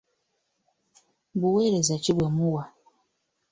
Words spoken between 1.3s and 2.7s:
Buweereza ki bwe muwa?